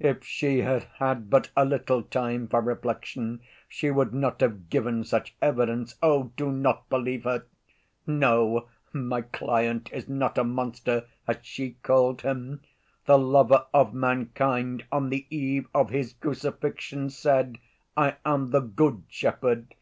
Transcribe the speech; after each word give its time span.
If 0.00 0.24
she 0.24 0.62
had 0.62 0.88
had 0.96 1.30
but 1.30 1.50
a 1.56 1.64
little 1.64 2.02
time 2.02 2.48
for 2.48 2.60
reflection 2.60 3.42
she 3.68 3.92
would 3.92 4.12
not 4.12 4.40
have 4.40 4.68
given 4.70 5.04
such 5.04 5.36
evidence. 5.40 5.94
Oh, 6.02 6.32
do 6.36 6.50
not 6.50 6.88
believe 6.88 7.22
her! 7.22 7.44
No, 8.04 8.66
my 8.92 9.22
client 9.22 9.88
is 9.92 10.08
not 10.08 10.36
a 10.36 10.42
monster, 10.42 11.06
as 11.28 11.36
she 11.42 11.74
called 11.84 12.22
him! 12.22 12.60
"The 13.06 13.18
Lover 13.20 13.66
of 13.72 13.94
Mankind 13.94 14.84
on 14.90 15.10
the 15.10 15.28
eve 15.30 15.68
of 15.72 15.90
His 15.90 16.12
Crucifixion 16.12 17.08
said: 17.08 17.58
'I 17.96 18.16
am 18.26 18.50
the 18.50 18.58
Good 18.62 19.04
Shepherd. 19.06 19.76